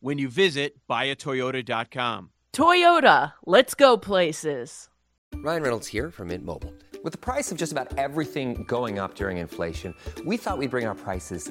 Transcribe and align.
when 0.00 0.18
you 0.18 0.28
visit 0.28 0.74
buyatoyota.com. 0.88 2.30
Toyota, 2.52 3.32
let's 3.46 3.74
go 3.74 3.96
places. 3.96 4.88
Ryan 5.36 5.62
Reynolds 5.62 5.86
here 5.86 6.10
from 6.10 6.28
Mint 6.28 6.44
Mobile. 6.44 6.74
With 7.02 7.12
the 7.12 7.18
price 7.18 7.50
of 7.50 7.56
just 7.56 7.72
about 7.72 7.96
everything 7.96 8.64
going 8.64 8.98
up 8.98 9.14
during 9.14 9.38
inflation, 9.38 9.94
we 10.26 10.36
thought 10.36 10.58
we'd 10.58 10.70
bring 10.70 10.86
our 10.86 10.94
prices 10.94 11.50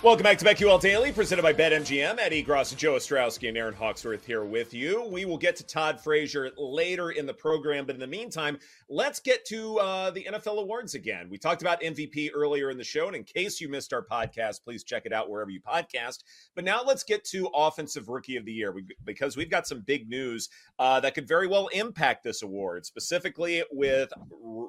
Welcome 0.00 0.22
back 0.22 0.38
to 0.38 0.44
BetQL 0.44 0.80
Daily, 0.80 1.10
presented 1.10 1.42
by 1.42 1.52
BetMGM. 1.52 2.20
Ed 2.20 2.30
Egros, 2.30 2.76
Joe 2.76 2.92
Ostrowski, 2.92 3.48
and 3.48 3.58
Erin 3.58 3.74
Hawksworth 3.74 4.24
here 4.24 4.44
with 4.44 4.72
you. 4.72 5.04
We 5.10 5.24
will 5.24 5.36
get 5.36 5.56
to 5.56 5.66
Todd 5.66 6.00
Frazier 6.00 6.52
later 6.56 7.10
in 7.10 7.26
the 7.26 7.34
program, 7.34 7.84
but 7.84 7.96
in 7.96 8.00
the 8.00 8.06
meantime, 8.06 8.60
let's 8.88 9.18
get 9.18 9.44
to 9.46 9.76
uh, 9.80 10.12
the 10.12 10.22
NFL 10.30 10.60
awards 10.60 10.94
again. 10.94 11.28
We 11.28 11.36
talked 11.36 11.62
about 11.62 11.80
MVP 11.82 12.30
earlier 12.32 12.70
in 12.70 12.78
the 12.78 12.84
show, 12.84 13.08
and 13.08 13.16
in 13.16 13.24
case 13.24 13.60
you 13.60 13.68
missed 13.68 13.92
our 13.92 14.06
podcast, 14.06 14.62
please 14.62 14.84
check 14.84 15.02
it 15.04 15.12
out 15.12 15.28
wherever 15.28 15.50
you 15.50 15.60
podcast. 15.60 16.22
But 16.54 16.62
now 16.62 16.82
let's 16.86 17.02
get 17.02 17.24
to 17.30 17.50
Offensive 17.52 18.08
Rookie 18.08 18.36
of 18.36 18.44
the 18.44 18.52
Year 18.52 18.72
because 19.04 19.36
we've 19.36 19.50
got 19.50 19.66
some 19.66 19.80
big 19.80 20.08
news 20.08 20.48
uh, 20.78 21.00
that 21.00 21.14
could 21.14 21.26
very 21.26 21.48
well 21.48 21.66
impact 21.72 22.22
this 22.22 22.42
award, 22.42 22.86
specifically 22.86 23.64
with 23.72 24.12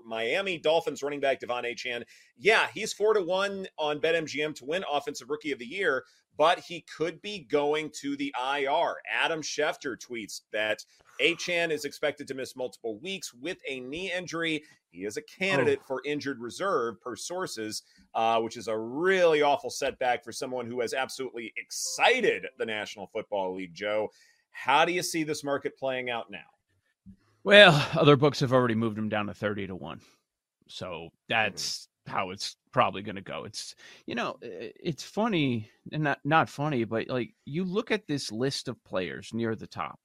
Miami 0.07 0.57
Dolphins 0.57 1.03
running 1.03 1.19
back 1.19 1.39
De'Von 1.39 1.71
Achane. 1.71 2.03
Yeah, 2.41 2.67
he's 2.73 2.93
four 2.93 3.13
to 3.13 3.21
one 3.21 3.67
on 3.77 3.99
BetMGM 3.99 4.55
to 4.55 4.65
win 4.65 4.83
Offensive 4.91 5.18
Rookie 5.25 5.51
of 5.51 5.59
the 5.59 5.65
Year, 5.65 6.03
but 6.37 6.59
he 6.59 6.85
could 6.95 7.21
be 7.21 7.39
going 7.39 7.91
to 8.01 8.15
the 8.15 8.33
IR. 8.39 8.95
Adam 9.11 9.41
Schefter 9.41 9.97
tweets 9.97 10.41
that 10.53 10.83
Achane 11.21 11.71
is 11.71 11.83
expected 11.83 12.27
to 12.27 12.33
miss 12.33 12.55
multiple 12.55 12.97
weeks 12.99 13.33
with 13.33 13.57
a 13.67 13.81
knee 13.81 14.11
injury. 14.11 14.63
He 14.89 15.05
is 15.05 15.17
a 15.17 15.21
candidate 15.21 15.79
oh. 15.81 15.85
for 15.85 16.01
injured 16.05 16.39
reserve 16.39 17.01
per 17.01 17.15
sources, 17.15 17.83
uh, 18.15 18.39
which 18.39 18.55
is 18.55 18.67
a 18.67 18.77
really 18.77 19.41
awful 19.41 19.69
setback 19.69 20.23
for 20.23 20.31
someone 20.31 20.65
who 20.65 20.79
has 20.79 20.93
absolutely 20.93 21.53
excited 21.57 22.45
the 22.57 22.65
National 22.65 23.07
Football 23.07 23.55
League. 23.55 23.73
Joe, 23.73 24.09
how 24.51 24.85
do 24.85 24.93
you 24.93 25.03
see 25.03 25.23
this 25.23 25.43
market 25.43 25.77
playing 25.77 26.09
out 26.09 26.31
now? 26.31 26.39
Well, 27.43 27.85
other 27.93 28.15
books 28.15 28.39
have 28.39 28.53
already 28.53 28.75
moved 28.75 28.97
him 28.97 29.09
down 29.09 29.27
to 29.27 29.33
30 29.33 29.67
to 29.67 29.75
1. 29.75 30.01
So 30.67 31.09
that's 31.27 31.88
how 32.09 32.31
it's 32.31 32.57
probably 32.71 33.01
going 33.01 33.15
to 33.15 33.21
go. 33.21 33.45
It's 33.45 33.75
you 34.05 34.15
know, 34.15 34.37
it's 34.41 35.03
funny 35.03 35.69
and 35.91 36.03
not 36.03 36.19
not 36.25 36.49
funny, 36.49 36.83
but 36.83 37.07
like 37.07 37.33
you 37.45 37.63
look 37.63 37.91
at 37.91 38.07
this 38.07 38.31
list 38.31 38.67
of 38.67 38.83
players 38.83 39.31
near 39.33 39.55
the 39.55 39.67
top 39.67 39.99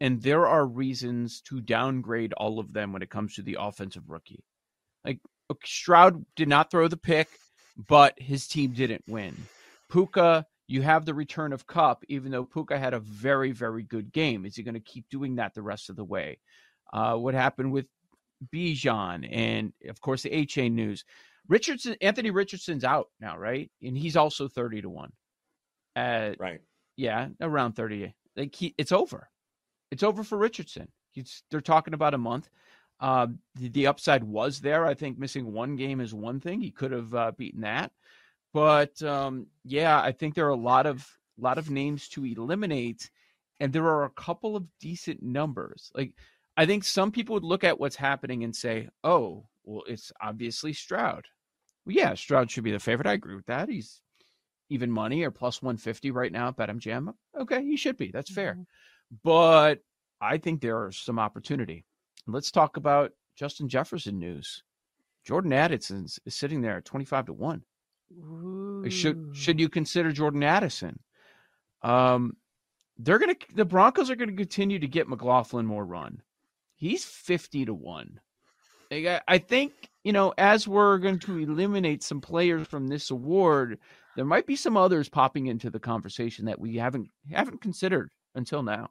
and 0.00 0.22
there 0.22 0.46
are 0.46 0.66
reasons 0.66 1.40
to 1.42 1.60
downgrade 1.60 2.32
all 2.34 2.58
of 2.58 2.72
them 2.72 2.92
when 2.92 3.02
it 3.02 3.10
comes 3.10 3.34
to 3.34 3.42
the 3.42 3.56
offensive 3.60 4.08
rookie. 4.08 4.44
Like 5.04 5.20
Stroud 5.64 6.24
did 6.36 6.48
not 6.48 6.70
throw 6.70 6.88
the 6.88 6.96
pick, 6.96 7.28
but 7.88 8.14
his 8.18 8.46
team 8.46 8.72
didn't 8.72 9.04
win. 9.08 9.36
Puka, 9.90 10.46
you 10.68 10.82
have 10.82 11.04
the 11.04 11.14
return 11.14 11.52
of 11.52 11.66
Kupp, 11.66 12.04
even 12.08 12.30
though 12.30 12.44
Puka 12.44 12.78
had 12.78 12.94
a 12.94 13.00
very, 13.00 13.52
very 13.52 13.82
good 13.82 14.12
game. 14.12 14.44
Is 14.44 14.56
he 14.56 14.62
going 14.62 14.74
to 14.74 14.80
keep 14.80 15.08
doing 15.08 15.36
that 15.36 15.54
the 15.54 15.62
rest 15.62 15.90
of 15.90 15.96
the 15.96 16.04
way? 16.04 16.38
Uh, 16.92 17.14
what 17.14 17.34
happened 17.34 17.72
with 17.72 17.86
Bijan 18.54 19.28
and, 19.30 19.72
of 19.88 20.00
course, 20.00 20.22
the 20.22 20.30
Achane 20.30 20.72
news. 20.72 21.04
Richardson, 21.48 21.96
Anthony 22.00 22.30
Richardson's 22.30 22.84
out 22.84 23.08
now, 23.20 23.38
right? 23.38 23.70
And 23.82 23.96
he's 23.96 24.16
also 24.16 24.48
30 24.48 24.82
to 24.82 24.90
1. 24.90 25.12
Uh, 25.96 26.32
right. 26.38 26.60
Yeah, 26.96 27.28
around 27.40 27.72
30. 27.74 28.14
Like 28.36 28.54
he, 28.54 28.74
it's 28.78 28.92
over. 28.92 29.28
It's 29.90 30.02
over 30.02 30.22
for 30.22 30.36
Richardson. 30.36 30.88
He's, 31.12 31.42
they're 31.50 31.60
talking 31.60 31.94
about 31.94 32.14
a 32.14 32.18
month. 32.18 32.48
Uh, 33.00 33.28
the, 33.54 33.68
the, 33.68 33.86
upside 33.86 34.24
was 34.24 34.60
there. 34.60 34.84
I 34.84 34.94
think 34.94 35.18
missing 35.18 35.52
one 35.52 35.76
game 35.76 36.00
is 36.00 36.12
one 36.12 36.40
thing. 36.40 36.60
He 36.60 36.70
could 36.70 36.90
have 36.90 37.14
uh, 37.14 37.32
beaten 37.36 37.60
that. 37.62 37.92
But 38.52 39.00
um, 39.02 39.46
yeah, 39.64 40.00
I 40.00 40.12
think 40.12 40.34
there 40.34 40.46
are 40.46 40.50
a 40.50 40.56
lot 40.56 40.86
of 40.86 41.06
lot 41.38 41.58
of 41.58 41.70
names 41.70 42.08
to 42.08 42.24
eliminate, 42.24 43.10
and 43.60 43.72
there 43.72 43.84
are 43.84 44.04
a 44.04 44.10
couple 44.10 44.56
of 44.56 44.66
decent 44.80 45.22
numbers. 45.22 45.92
Like 45.94 46.14
I 46.56 46.66
think 46.66 46.84
some 46.84 47.12
people 47.12 47.34
would 47.34 47.44
look 47.44 47.62
at 47.62 47.78
what's 47.78 47.96
happening 47.96 48.42
and 48.42 48.56
say, 48.56 48.88
"Oh, 49.04 49.46
well, 49.64 49.84
it's 49.86 50.10
obviously 50.20 50.72
Stroud." 50.72 51.26
Yeah, 51.88 52.14
Stroud 52.14 52.50
should 52.50 52.64
be 52.64 52.72
the 52.72 52.78
favorite. 52.78 53.06
I 53.06 53.14
agree 53.14 53.34
with 53.34 53.46
that. 53.46 53.68
He's 53.68 54.00
even 54.70 54.90
money 54.90 55.24
or 55.24 55.30
plus 55.30 55.62
150 55.62 56.10
right 56.10 56.30
now 56.30 56.48
at 56.48 56.56
BetMGM. 56.56 57.12
Okay, 57.38 57.64
he 57.64 57.76
should 57.76 57.96
be. 57.96 58.10
That's 58.10 58.30
fair. 58.30 58.52
Mm-hmm. 58.52 58.62
But 59.24 59.80
I 60.20 60.38
think 60.38 60.60
there 60.60 60.78
are 60.82 60.92
some 60.92 61.18
opportunity. 61.18 61.84
Let's 62.26 62.50
talk 62.50 62.76
about 62.76 63.12
Justin 63.36 63.68
Jefferson 63.68 64.18
news. 64.18 64.62
Jordan 65.24 65.52
Addison 65.52 66.06
is 66.26 66.34
sitting 66.34 66.60
there 66.60 66.78
at 66.78 66.84
25 66.84 67.26
to 67.26 67.32
1. 67.32 67.62
Ooh. 68.12 68.90
Should 68.90 69.30
should 69.34 69.60
you 69.60 69.68
consider 69.68 70.12
Jordan 70.12 70.42
Addison? 70.42 70.98
Um 71.82 72.36
they're 72.98 73.18
going 73.18 73.34
to 73.34 73.54
the 73.54 73.64
Broncos 73.64 74.10
are 74.10 74.16
going 74.16 74.30
to 74.30 74.36
continue 74.36 74.78
to 74.78 74.88
get 74.88 75.08
McLaughlin 75.08 75.66
more 75.66 75.84
run. 75.84 76.22
He's 76.74 77.04
50 77.04 77.66
to 77.66 77.74
1. 77.74 78.20
I 78.90 79.38
think, 79.38 79.72
you 80.04 80.12
know, 80.12 80.32
as 80.38 80.68
we're 80.68 80.98
going 80.98 81.18
to 81.20 81.38
eliminate 81.38 82.02
some 82.02 82.20
players 82.20 82.66
from 82.66 82.88
this 82.88 83.10
award, 83.10 83.78
there 84.16 84.24
might 84.24 84.46
be 84.46 84.56
some 84.56 84.76
others 84.76 85.08
popping 85.08 85.46
into 85.46 85.70
the 85.70 85.80
conversation 85.80 86.46
that 86.46 86.60
we 86.60 86.76
haven't 86.76 87.08
haven't 87.30 87.60
considered 87.60 88.10
until 88.34 88.62
now. 88.62 88.90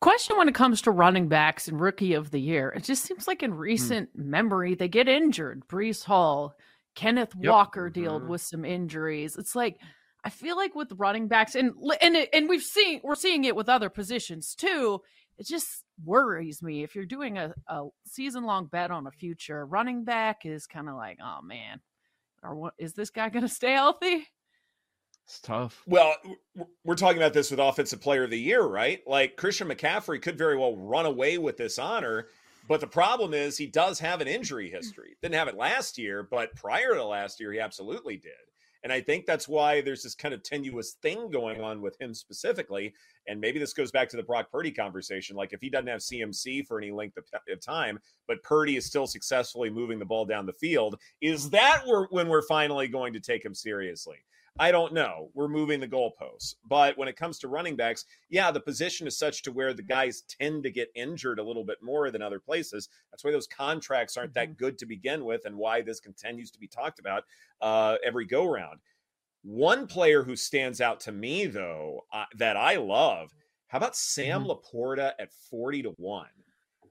Question 0.00 0.36
when 0.36 0.48
it 0.48 0.54
comes 0.54 0.82
to 0.82 0.90
running 0.90 1.28
backs 1.28 1.66
and 1.66 1.80
rookie 1.80 2.12
of 2.12 2.30
the 2.30 2.40
year, 2.40 2.68
it 2.76 2.84
just 2.84 3.04
seems 3.04 3.26
like 3.26 3.42
in 3.42 3.52
hmm. 3.52 3.58
recent 3.58 4.10
mm. 4.10 4.24
memory 4.24 4.74
they 4.74 4.88
get 4.88 5.08
injured. 5.08 5.66
Breece 5.66 6.04
Hall, 6.04 6.54
Kenneth 6.94 7.34
yep. 7.38 7.50
Walker 7.50 7.88
dealt 7.88 8.22
mm-hmm. 8.22 8.30
with 8.30 8.42
some 8.42 8.64
injuries. 8.64 9.36
It's 9.36 9.54
like 9.54 9.78
I 10.22 10.30
feel 10.30 10.56
like 10.56 10.74
with 10.74 10.92
running 10.96 11.28
backs 11.28 11.54
and 11.54 11.72
and 12.00 12.16
and 12.32 12.48
we've 12.48 12.62
seen 12.62 13.00
we're 13.02 13.14
seeing 13.14 13.44
it 13.44 13.56
with 13.56 13.68
other 13.68 13.88
positions 13.88 14.54
too. 14.54 15.00
It 15.38 15.46
just 15.46 15.83
worries 16.02 16.62
me 16.62 16.82
if 16.82 16.94
you're 16.94 17.06
doing 17.06 17.38
a, 17.38 17.54
a 17.68 17.84
season 18.06 18.44
long 18.44 18.66
bet 18.66 18.90
on 18.90 19.06
a 19.06 19.10
future 19.10 19.64
running 19.66 20.04
back 20.04 20.44
is 20.44 20.66
kind 20.66 20.88
of 20.88 20.96
like, 20.96 21.18
oh 21.22 21.40
man, 21.42 21.80
or 22.42 22.54
what 22.54 22.74
is 22.78 22.94
this 22.94 23.10
guy 23.10 23.28
going 23.28 23.42
to 23.46 23.48
stay 23.48 23.72
healthy? 23.72 24.28
It's 25.24 25.40
tough. 25.40 25.82
Well, 25.86 26.14
we're 26.84 26.96
talking 26.96 27.16
about 27.16 27.32
this 27.32 27.50
with 27.50 27.58
Offensive 27.58 28.00
Player 28.00 28.24
of 28.24 28.30
the 28.30 28.38
Year, 28.38 28.62
right? 28.62 29.00
Like 29.06 29.36
Christian 29.36 29.68
McCaffrey 29.68 30.20
could 30.20 30.36
very 30.36 30.58
well 30.58 30.76
run 30.76 31.06
away 31.06 31.38
with 31.38 31.56
this 31.56 31.78
honor. 31.78 32.26
But 32.68 32.80
the 32.80 32.86
problem 32.86 33.34
is 33.34 33.56
he 33.56 33.66
does 33.66 33.98
have 34.00 34.20
an 34.20 34.28
injury 34.28 34.70
history. 34.74 35.16
Didn't 35.22 35.36
have 35.36 35.48
it 35.48 35.56
last 35.56 35.96
year, 35.96 36.22
but 36.22 36.54
prior 36.54 36.94
to 36.94 37.04
last 37.04 37.40
year, 37.40 37.52
he 37.52 37.60
absolutely 37.60 38.16
did. 38.16 38.32
And 38.84 38.92
I 38.92 39.00
think 39.00 39.24
that's 39.24 39.48
why 39.48 39.80
there's 39.80 40.02
this 40.02 40.14
kind 40.14 40.34
of 40.34 40.42
tenuous 40.42 40.92
thing 41.02 41.30
going 41.30 41.62
on 41.62 41.80
with 41.80 41.98
him 42.00 42.12
specifically. 42.12 42.92
And 43.26 43.40
maybe 43.40 43.58
this 43.58 43.72
goes 43.72 43.90
back 43.90 44.10
to 44.10 44.18
the 44.18 44.22
Brock 44.22 44.52
Purdy 44.52 44.70
conversation. 44.70 45.36
Like 45.36 45.54
if 45.54 45.60
he 45.62 45.70
doesn't 45.70 45.88
have 45.88 46.00
CMC 46.00 46.66
for 46.66 46.78
any 46.78 46.92
length 46.92 47.16
of, 47.16 47.24
time, 47.64 47.98
but 48.28 48.42
Purdy 48.42 48.76
is 48.76 48.84
still 48.84 49.06
successfully 49.06 49.70
moving 49.70 49.98
the 49.98 50.04
ball 50.04 50.26
down 50.26 50.44
the 50.44 50.52
field, 50.52 50.96
is 51.22 51.48
that 51.50 51.82
where, 51.86 52.06
when 52.10 52.28
we're 52.28 52.46
finally 52.46 52.86
going 52.86 53.14
to 53.14 53.20
take 53.20 53.44
him 53.44 53.54
seriously? 53.54 54.18
I 54.58 54.70
don't 54.70 54.92
know. 54.92 55.30
We're 55.34 55.48
moving 55.48 55.80
the 55.80 55.88
goalposts. 55.88 56.54
But 56.68 56.96
when 56.96 57.08
it 57.08 57.16
comes 57.16 57.40
to 57.40 57.48
running 57.48 57.74
backs, 57.74 58.04
yeah, 58.28 58.52
the 58.52 58.60
position 58.60 59.06
is 59.06 59.18
such 59.18 59.42
to 59.42 59.52
where 59.52 59.74
the 59.74 59.82
guys 59.82 60.22
tend 60.28 60.62
to 60.62 60.70
get 60.70 60.92
injured 60.94 61.40
a 61.40 61.44
little 61.44 61.64
bit 61.64 61.78
more 61.82 62.10
than 62.10 62.22
other 62.22 62.38
places. 62.38 62.88
That's 63.10 63.24
why 63.24 63.32
those 63.32 63.48
contracts 63.48 64.16
aren't 64.16 64.34
that 64.34 64.50
mm-hmm. 64.50 64.64
good 64.64 64.78
to 64.78 64.86
begin 64.86 65.24
with 65.24 65.44
and 65.44 65.56
why 65.56 65.82
this 65.82 65.98
continues 65.98 66.52
to 66.52 66.60
be 66.60 66.68
talked 66.68 67.00
about 67.00 67.24
uh, 67.60 67.96
every 68.04 68.26
go 68.26 68.46
round. 68.46 68.78
One 69.42 69.88
player 69.88 70.22
who 70.22 70.36
stands 70.36 70.80
out 70.80 71.00
to 71.00 71.12
me, 71.12 71.46
though, 71.46 72.04
uh, 72.12 72.24
that 72.36 72.56
I 72.56 72.76
love, 72.76 73.34
how 73.66 73.78
about 73.78 73.96
Sam 73.96 74.44
mm-hmm. 74.44 74.52
LaPorta 74.52 75.12
at 75.18 75.32
40 75.50 75.82
to 75.82 75.90
1? 75.96 76.26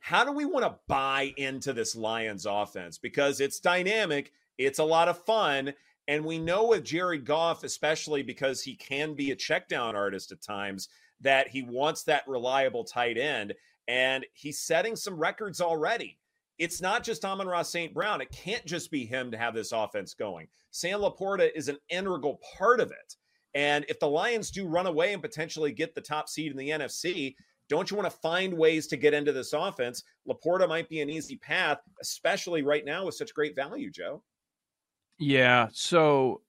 How 0.01 0.25
do 0.25 0.33
we 0.33 0.44
want 0.44 0.66
to 0.66 0.75
buy 0.89 1.33
into 1.38 1.71
this 1.71 1.95
Lions 1.95 2.45
offense? 2.45 2.98
Because 2.98 3.39
it's 3.39 3.62
dynamic, 3.62 4.33
it's 4.57 4.80
a 4.80 4.83
lot 4.83 5.07
of 5.07 5.24
fun 5.24 5.74
and 6.08 6.26
we 6.26 6.38
know 6.38 6.68
with 6.68 6.84
Jared 6.84 7.26
Goff, 7.26 7.64
especially 7.64 8.24
because 8.24 8.62
he 8.62 8.76
can 8.76 9.14
be 9.14 9.32
a 9.32 9.36
check 9.36 9.68
down 9.70 9.96
artist 9.96 10.32
at 10.32 10.42
times, 10.42 10.90
that 11.22 11.48
he 11.48 11.64
wants 11.64 12.04
that 12.04 12.28
reliable 12.28 12.84
tight 12.84 13.18
end. 13.18 13.54
And 13.88 14.26
he's 14.34 14.60
setting 14.60 14.96
some 14.96 15.18
records 15.18 15.62
already. 15.62 16.18
It's 16.58 16.82
not 16.82 17.04
just 17.04 17.26
Amon-Ra 17.26 17.64
St. 17.64 17.94
Brown. 17.94 18.22
It 18.22 18.32
can't 18.32 18.66
just 18.66 18.92
be 18.92 19.06
him 19.06 19.32
to 19.32 19.38
have 19.38 19.54
this 19.54 19.72
offense 19.72 20.14
going. 20.14 20.48
Sam 20.72 21.02
LaPorta 21.02 21.50
is 21.56 21.68
an 21.68 21.78
integral 21.90 22.40
part 22.58 22.80
of 22.80 22.92
it. 22.92 23.16
And 23.56 23.86
if 23.90 24.00
the 24.00 24.08
Lions 24.08 24.52
do 24.52 24.68
run 24.68 24.88
away 24.88 25.14
and 25.14 25.22
potentially 25.22 25.72
get 25.72 25.96
the 25.96 26.02
top 26.02 26.30
seed 26.30 26.52
in 26.52 26.58
the 26.58 26.70
NFC, 26.70 27.36
don't 27.70 27.90
you 27.90 27.98
want 27.98 28.10
to 28.10 28.18
find 28.18 28.54
ways 28.54 28.88
to 28.88 28.98
get 28.98 29.14
into 29.14 29.32
this 29.32 29.54
offense? 29.54 30.04
LaPorta 30.28 30.68
might 30.68 30.90
be 30.90 31.02
an 31.02 31.10
easy 31.10 31.38
path, 31.38 31.80
especially 32.02 32.62
right 32.62 32.86
now 32.86 33.06
with 33.06 33.16
such 33.16 33.34
great 33.34 33.56
value, 33.56 33.90
Joe. 33.90 34.22
Yeah. 35.19 35.68
So 35.71 36.42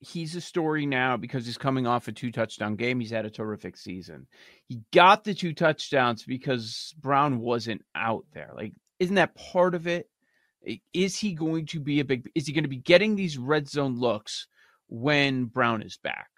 he's 0.00 0.34
a 0.34 0.40
story 0.40 0.84
now 0.84 1.16
because 1.16 1.46
he's 1.46 1.58
coming 1.58 1.86
off 1.86 2.08
a 2.08 2.12
two 2.12 2.32
touchdown 2.32 2.76
game. 2.76 3.00
He's 3.00 3.10
had 3.10 3.24
a 3.24 3.30
terrific 3.30 3.76
season. 3.76 4.26
He 4.68 4.80
got 4.92 5.24
the 5.24 5.34
two 5.34 5.54
touchdowns 5.54 6.24
because 6.24 6.94
Brown 7.00 7.38
wasn't 7.38 7.82
out 7.94 8.24
there. 8.32 8.50
Like, 8.54 8.72
isn't 8.98 9.14
that 9.14 9.34
part 9.34 9.74
of 9.74 9.86
it? 9.86 10.08
Is 10.92 11.18
he 11.18 11.34
going 11.34 11.66
to 11.66 11.80
be 11.80 12.00
a 12.00 12.04
big, 12.04 12.28
is 12.34 12.46
he 12.46 12.52
going 12.52 12.64
to 12.64 12.68
be 12.68 12.76
getting 12.76 13.16
these 13.16 13.38
red 13.38 13.68
zone 13.68 13.98
looks 13.98 14.46
when 14.88 15.46
Brown 15.46 15.82
is 15.82 15.96
back? 15.96 16.28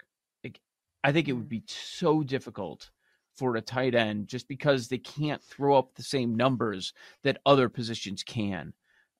Like, 0.43 0.61
I 1.03 1.12
think 1.12 1.29
it 1.29 1.32
would 1.32 1.49
be 1.49 1.62
so 1.67 2.23
difficult 2.23 2.91
for 3.37 3.56
a 3.56 3.61
tight 3.61 3.94
end 3.94 4.29
just 4.29 4.49
because 4.49 4.88
they 4.88 4.99
can't 4.99 5.43
throw 5.43 5.77
up 5.77 5.94
the 5.94 6.03
same 6.03 6.37
numbers 6.37 6.93
that 7.23 7.41
other 7.44 7.69
positions 7.69 8.23
can. 8.23 8.73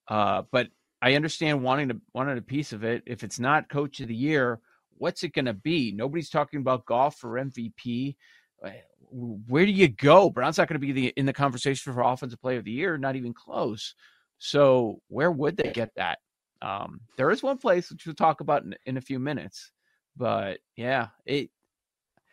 Uh, 0.09 0.43
but 0.51 0.69
I 1.05 1.17
understand 1.17 1.63
wanting 1.63 1.91
to 1.91 2.01
wanting 2.15 2.39
a 2.39 2.43
piece 2.43 2.73
of 2.73 2.83
it. 2.83 3.03
If 3.05 3.23
it's 3.23 3.39
not 3.39 3.69
coach 3.69 4.01
of 4.01 4.09
the 4.09 4.15
year, 4.15 4.61
what's 4.97 5.23
it 5.23 5.35
going 5.35 5.45
to 5.45 5.53
be? 5.53 5.93
Nobody's 5.93 6.31
talking 6.31 6.61
about 6.61 6.87
Goff 6.87 7.19
for 7.19 7.33
MVP. 7.33 8.17
Uh, 8.65 8.71
where 9.11 9.67
do 9.67 9.71
you 9.71 9.89
go? 9.89 10.31
Brown's 10.31 10.57
not 10.57 10.67
going 10.67 10.81
to 10.81 10.87
be 10.87 10.93
the, 10.93 11.07
in 11.09 11.27
the 11.27 11.33
conversation 11.35 11.93
for 11.93 12.01
offensive 12.01 12.41
player 12.41 12.57
of 12.57 12.65
the 12.65 12.71
year, 12.71 12.97
not 12.97 13.17
even 13.17 13.35
close. 13.35 13.95
So 14.39 15.03
where 15.09 15.31
would 15.31 15.59
they 15.59 15.73
get 15.73 15.91
that? 15.97 16.21
Um, 16.63 17.03
there 17.19 17.31
is 17.31 17.43
one 17.43 17.59
place 17.59 17.91
which 17.91 18.07
we'll 18.07 18.15
talk 18.15 18.41
about 18.41 18.63
in, 18.63 18.75
in 18.87 18.97
a 18.97 19.03
few 19.03 19.19
minutes, 19.19 19.73
but 20.17 20.61
yeah, 20.75 21.09
it. 21.27 21.51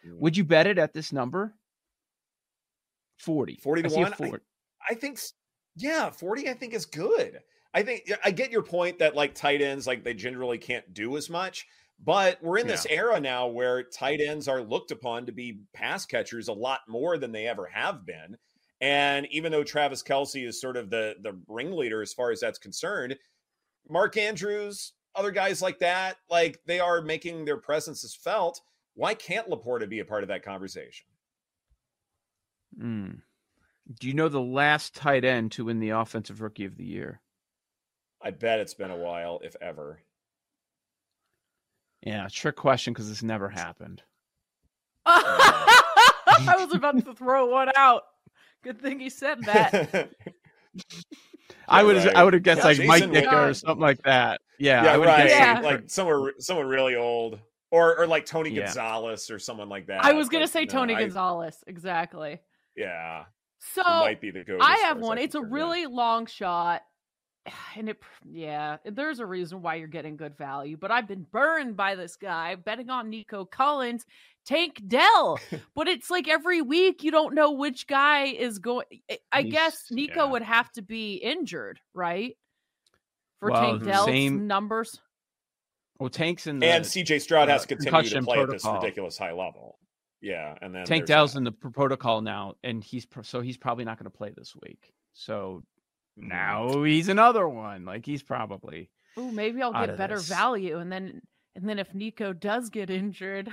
Would 0.06 0.38
you 0.38 0.46
bet 0.46 0.66
it 0.66 0.78
at 0.78 0.94
this 0.94 1.12
number? 1.12 1.54
40. 3.18 3.60
40 3.62 3.82
to 3.84 3.90
1? 3.90 4.14
I, 4.14 4.32
I 4.90 4.94
think, 4.94 5.20
yeah, 5.76 6.10
40 6.10 6.50
I 6.50 6.54
think 6.54 6.74
is 6.74 6.86
good. 6.86 7.42
I 7.74 7.84
think 7.84 8.12
I 8.24 8.32
get 8.32 8.52
your 8.52 8.64
point 8.64 9.00
that 9.00 9.16
like 9.16 9.34
tight 9.34 9.62
ends, 9.62 9.88
like 9.88 10.04
they 10.04 10.14
generally 10.14 10.58
can't 10.58 10.94
do 10.94 11.18
as 11.18 11.30
much. 11.30 11.68
But 12.04 12.42
we're 12.42 12.58
in 12.58 12.68
this 12.68 12.88
yeah. 12.90 12.96
era 12.98 13.20
now 13.20 13.48
where 13.48 13.84
tight 13.84 14.22
ends 14.22 14.48
are 14.48 14.62
looked 14.62 14.92
upon 14.92 15.28
to 15.28 15.32
be 15.32 15.62
pass 15.74 16.06
catchers 16.06 16.48
a 16.48 16.54
lot 16.54 16.80
more 16.88 17.18
than 17.18 17.32
they 17.32 17.48
ever 17.48 17.68
have 17.68 18.06
been. 18.06 18.38
And 18.82 19.28
even 19.30 19.52
though 19.52 19.64
Travis 19.64 20.02
Kelce 20.02 20.48
is 20.48 20.60
sort 20.60 20.78
of 20.78 20.90
the 20.90 21.16
the 21.22 21.40
ringleader 21.48 22.02
as 22.02 22.14
far 22.14 22.32
as 22.32 22.40
that's 22.40 22.58
concerned, 22.58 23.16
Mark 23.88 24.18
Andrews, 24.18 24.94
other 25.16 25.32
guys 25.32 25.62
like 25.62 25.80
that, 25.80 26.18
like 26.30 26.60
they 26.66 26.80
are 26.80 27.02
making 27.02 27.46
their 27.46 27.58
presences 27.58 28.16
felt. 28.16 28.62
Why 28.96 29.14
can't 29.14 29.50
LaPorta 29.50 29.88
be 29.88 30.00
a 30.00 30.06
part 30.06 30.24
of 30.24 30.30
that 30.30 30.44
conversation? 30.44 31.06
Mm. 32.78 33.22
Do 34.00 34.08
you 34.08 34.14
know 34.14 34.30
the 34.30 34.42
last 34.42 34.96
tight 34.96 35.24
end 35.24 35.52
to 35.54 35.66
win 35.66 35.80
the 35.80 35.90
offensive 35.92 36.42
rookie 36.42 36.66
of 36.66 36.78
the 36.78 36.86
year? 36.86 37.22
I 38.24 38.32
bet 38.32 38.60
it's 38.60 38.74
been 38.74 38.92
a 38.92 38.98
while, 38.98 39.40
if 39.44 39.56
ever. 39.62 40.00
Yeah, 42.04 42.28
trick 42.32 42.56
question 42.56 42.94
because 42.94 43.10
this 43.10 43.24
never 43.24 43.50
happened. 43.50 44.02
I 45.06 46.56
was 46.58 46.74
about 46.74 47.04
to 47.04 47.14
throw 47.14 47.48
one 47.48 47.72
out. 47.76 48.04
Good 48.64 48.82
thing 48.82 49.00
he 49.00 49.10
said 49.10 49.44
that. 49.46 50.12
I 51.68 51.84
would 51.84 51.98
right. 51.98 52.16
I 52.16 52.24
would 52.24 52.34
have 52.34 52.44
guessed 52.44 52.60
yeah, 52.60 52.66
like 52.66 52.78
Jason 52.78 52.88
Mike 52.88 53.04
Ditka 53.24 53.50
or 53.50 53.54
something 53.54 53.82
like 53.82 54.02
that. 54.04 54.42
Yeah, 54.60 54.84
yeah, 54.84 54.96
right. 54.96 55.30
Yeah. 55.30 55.60
Like 55.64 55.84
someone 55.88 56.32
someone 56.40 56.68
really 56.68 56.96
old, 56.96 57.40
or 57.72 58.00
or 58.00 58.08
like 58.08 58.26
Tony 58.26 58.52
yeah. 58.52 58.66
Gonzalez 58.66 59.30
or 59.30 59.40
someone 59.40 59.70
like 59.70 59.88
that. 59.88 60.04
I 60.04 60.14
was 60.14 60.30
gonna 60.30 60.48
say 60.48 60.66
no, 60.66 60.72
Tony 60.72 60.96
I, 60.96 61.02
Gonzalez 61.02 61.64
exactly. 61.68 62.40
Yeah, 62.76 63.26
so 63.60 63.84
might 63.84 64.22
be 64.22 64.32
the 64.32 64.44
go. 64.44 64.58
I 64.60 64.78
have 64.78 65.00
one. 65.00 65.18
It's 65.18 65.36
a 65.36 65.42
really 65.42 65.88
long 65.88 66.26
shot 66.26 66.82
and 67.76 67.90
it 67.90 67.98
yeah 68.30 68.78
there's 68.86 69.20
a 69.20 69.26
reason 69.26 69.62
why 69.62 69.76
you're 69.76 69.88
getting 69.88 70.16
good 70.16 70.38
value 70.38 70.78
but 70.78 70.92
i've 70.92 71.08
been 71.08 71.26
burned 71.32 71.76
by 71.76 71.96
this 71.96 72.16
guy 72.16 72.56
betting 72.56 72.90
on 72.90 73.10
nico 73.10 73.46
collins 73.46 74.06
tank 74.46 74.82
dell 74.88 75.40
but 75.76 75.88
it's 75.88 76.10
like 76.10 76.28
every 76.28 76.62
week 76.62 77.04
you 77.04 77.12
don't 77.12 77.34
know 77.34 77.52
which 77.52 77.88
guy 77.88 78.26
is 78.26 78.60
going 78.60 78.86
i 79.32 79.42
He's, 79.42 79.52
guess 79.52 79.86
nico 79.92 80.26
yeah. 80.26 80.32
would 80.32 80.44
have 80.44 80.72
to 80.74 80.82
be 80.82 81.16
injured 81.16 81.80
right 81.94 82.36
for 83.40 83.52
well, 83.52 83.62
tank 83.62 83.84
dell's 83.84 84.06
same... 84.06 84.48
numbers 84.48 85.00
well 86.00 86.10
tanks 86.10 86.48
in 86.48 86.60
the, 86.60 86.68
and 86.68 86.86
cj 86.86 87.22
stroud 87.22 87.50
uh, 87.50 87.54
has 87.54 87.66
continued 87.66 88.06
to 88.06 88.22
play 88.22 88.38
protocol. 88.38 88.44
at 88.44 88.52
this 88.52 88.66
ridiculous 88.66 89.18
high 89.18 89.34
level 89.34 89.78
yeah 90.22 90.56
and 90.62 90.76
then 90.76 90.86
tank 90.86 91.06
dell's 91.06 91.34
that. 91.34 91.40
in 91.40 91.44
the 91.44 91.52
protocol 91.52 92.22
now 92.22 92.54
and 92.64 92.84
he's 92.84 93.08
so 93.24 93.42
he's 93.42 93.58
probably 93.58 93.84
not 93.84 93.98
going 93.98 94.10
to 94.10 94.16
play 94.16 94.32
this 94.36 94.54
week 94.62 94.94
so 95.14 95.64
Mm-hmm. 96.20 96.28
now 96.28 96.84
he's 96.84 97.10
another 97.10 97.48
one. 97.48 97.86
Like 97.86 98.06
he's 98.06 98.24
probably. 98.24 98.90
Oh, 99.18 99.32
maybe 99.32 99.62
I'll 99.62 99.74
get 99.74 99.98
better 99.98 100.16
this. 100.16 100.28
value, 100.28 100.78
and 100.78 100.92
then 100.92 101.22
and 101.56 101.68
then 101.68 101.80
if 101.80 101.94
Nico 101.94 102.32
does 102.32 102.70
get 102.70 102.90
injured, 102.90 103.50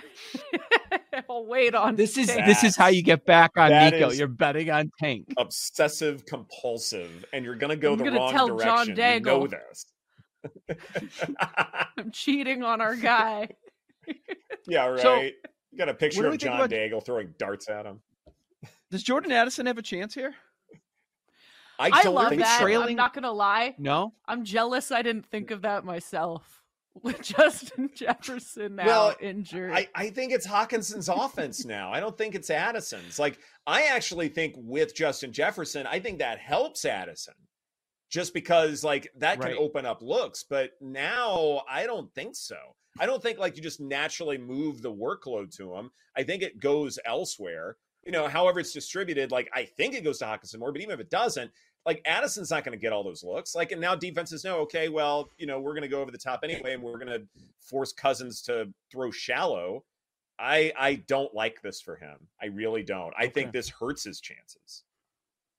I'll 1.29 1.47
wait 1.47 1.75
on. 1.75 1.97
This 1.97 2.17
is 2.17 2.29
Tank. 2.29 2.47
this 2.47 2.63
is 2.63 2.77
how 2.77 2.87
you 2.89 3.03
get 3.03 3.27
back 3.27 3.53
on 3.57 3.71
that 3.71 3.93
Nico. 3.93 4.13
You're 4.13 4.29
betting 4.29 4.71
on 4.71 4.91
Tank. 5.01 5.27
Obsessive 5.37 6.25
compulsive, 6.27 7.25
and 7.33 7.45
you're 7.45 7.57
gonna 7.57 7.77
go 7.77 7.93
I'm 7.93 7.99
the 7.99 8.05
gonna 8.05 8.19
wrong 8.19 8.33
tell 8.33 8.49
direction. 8.49 8.67
John 8.67 8.97
Daigle. 8.97 9.43
You 9.43 9.49
know 9.49 9.49
this. 9.49 9.87
I'm 11.97 12.11
cheating 12.13 12.63
on 12.63 12.81
our 12.81 12.95
guy. 12.95 13.49
yeah, 14.69 14.87
right. 14.87 15.01
So, 15.01 15.21
you 15.21 15.33
got 15.77 15.89
a 15.89 15.95
picture 15.95 16.27
of 16.27 16.39
John 16.39 16.57
about... 16.57 16.71
Daigle 16.71 17.05
throwing 17.05 17.35
darts 17.39 17.69
at 17.69 17.85
him. 17.85 18.01
Does 18.91 19.03
Jordan 19.03 19.33
Addison 19.33 19.67
have 19.67 19.79
a 19.79 19.83
chance 19.83 20.15
here? 20.15 20.35
I, 21.79 21.91
I 21.93 22.09
love 22.09 22.37
that. 22.37 22.61
Trailing... 22.61 22.91
I'm 22.91 22.97
not 22.97 23.15
gonna 23.15 23.33
lie. 23.33 23.75
No, 23.79 24.15
I'm 24.27 24.45
jealous. 24.45 24.91
I 24.91 25.03
didn't 25.03 25.27
think 25.27 25.51
of 25.51 25.63
that 25.63 25.85
myself. 25.85 26.55
With 27.05 27.23
Justin 27.23 27.91
Jefferson 27.95 28.75
now 28.75 28.87
well, 28.87 29.17
injured, 29.21 29.71
I, 29.73 29.89
I 29.95 30.11
think 30.11 30.33
it's 30.33 30.47
Hockenson's 30.47 31.09
offense 31.09 31.65
now. 31.65 31.93
I 31.93 32.01
don't 32.01 32.19
think 32.19 32.35
it's 32.35 32.51
Addison's. 32.51 33.21
Like 33.21 33.39
I 33.69 33.85
actually 33.85 34.29
think 34.29 34.57
with 34.57 34.97
Justin 34.97 35.33
Jefferson, 35.33 35.87
I 35.87 36.01
think 36.01 36.19
that 36.19 36.41
helps 36.41 36.85
Addison, 36.85 37.35
just 38.11 38.35
because 38.35 38.83
like 38.83 39.09
that 39.19 39.41
can 39.41 39.53
open 39.57 39.87
up 39.87 40.03
looks. 40.03 40.43
But 40.43 40.73
now 40.81 41.63
I 41.71 41.87
don't 41.87 42.13
think 42.15 42.35
so. 42.35 42.57
I 42.99 43.07
don't 43.07 43.23
think 43.23 43.39
like 43.39 43.57
you 43.57 43.63
just 43.63 43.81
naturally 43.81 44.39
move 44.39 44.83
the 44.83 44.93
workload 44.93 45.55
to 45.59 45.77
him. 45.77 45.91
I 46.17 46.25
think 46.25 46.43
it 46.43 46.59
goes 46.59 46.99
elsewhere 47.07 47.77
you 48.09 48.13
know, 48.13 48.27
however 48.27 48.59
it's 48.59 48.73
distributed, 48.73 49.31
like 49.31 49.51
I 49.53 49.67
think 49.67 49.95
it 49.95 50.03
goes 50.03 50.19
to 50.21 50.25
Hockenson 50.25 50.61
more, 50.61 50.73
but 50.73 50.81
even 50.81 50.95
if 50.95 51.01
it 51.01 51.11
doesn't, 51.11 51.51
like 51.85 52.01
Addison's 52.07 52.51
not 52.51 52.65
going 52.65 52.73
to 52.73 52.81
get 52.81 52.91
all 52.91 53.05
those 53.05 53.23
looks. 53.23 53.55
Like, 53.55 53.71
and 53.71 53.83
now 53.83 53.95
defenses 53.95 54.45
know, 54.45 54.61
okay, 54.61 54.89
well, 54.89 55.29
you 55.37 55.47
know, 55.47 55.61
we're 55.61 55.75
going 55.75 55.83
to 55.83 55.89
go 55.89 56.01
over 56.01 56.11
the 56.11 56.17
top 56.17 56.41
anyway, 56.43 56.73
and 56.73 56.83
we're 56.83 56.97
going 56.97 57.13
to 57.13 57.23
force 57.61 57.93
Cousins 57.93 58.41
to 58.45 58.73
throw 58.91 59.11
shallow. 59.11 59.85
I 60.39 60.73
I 60.79 60.95
don't 61.07 61.35
like 61.35 61.61
this 61.61 61.83
for 61.83 61.97
him. 61.97 62.17
I 62.41 62.47
really 62.47 62.83
don't. 62.83 63.13
I 63.19 63.25
okay. 63.25 63.31
think 63.31 63.53
this 63.53 63.69
hurts 63.69 64.05
his 64.05 64.23
chances. 64.23 64.85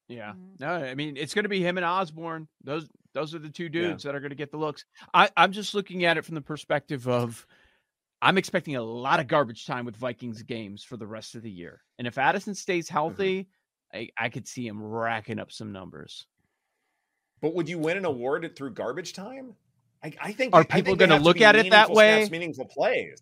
Yeah. 0.07 0.31
Mm-hmm. 0.31 0.55
No, 0.59 0.69
I 0.71 0.95
mean 0.95 1.17
it's 1.17 1.35
going 1.35 1.43
to 1.43 1.49
be 1.49 1.61
him 1.61 1.77
and 1.77 1.85
Osborne. 1.85 2.47
Those 2.63 2.89
those 3.13 3.35
are 3.35 3.39
the 3.39 3.49
two 3.49 3.69
dudes 3.69 4.03
yeah. 4.03 4.11
that 4.11 4.17
are 4.17 4.21
going 4.21 4.31
to 4.31 4.35
get 4.35 4.49
the 4.49 4.57
looks. 4.57 4.85
I 5.13 5.29
I'm 5.37 5.51
just 5.51 5.75
looking 5.75 6.03
at 6.03 6.17
it 6.17 6.25
from 6.25 6.33
the 6.33 6.41
perspective 6.41 7.07
of 7.07 7.45
I'm 8.21 8.37
expecting 8.37 8.75
a 8.75 8.81
lot 8.81 9.19
of 9.19 9.27
garbage 9.27 9.65
time 9.65 9.85
with 9.85 9.95
Vikings 9.95 10.41
games 10.43 10.83
for 10.83 10.97
the 10.97 11.07
rest 11.07 11.35
of 11.35 11.41
the 11.41 11.49
year. 11.51 11.81
And 11.97 12.07
if 12.07 12.17
Addison 12.17 12.53
stays 12.55 12.87
Mm-hmm. 12.87 12.93
healthy, 12.93 13.47
I, 13.93 14.09
I 14.17 14.29
could 14.29 14.47
see 14.47 14.67
him 14.67 14.83
racking 14.83 15.39
up 15.39 15.51
some 15.51 15.71
numbers. 15.71 16.27
But 17.41 17.53
would 17.55 17.69
you 17.69 17.79
win 17.79 17.97
an 17.97 18.05
award 18.05 18.51
through 18.55 18.71
garbage 18.73 19.13
time? 19.13 19.55
I, 20.03 20.13
I 20.21 20.31
think. 20.33 20.53
Are 20.53 20.63
people 20.63 20.95
have 20.97 21.09
to 21.09 21.15
look 21.17 21.41
at 21.41 21.55
it 21.55 21.71
that 21.71 21.89
way? 21.89 22.19
Snaps, 22.19 22.31
meaningful 22.31 22.65
plays. 22.65 23.21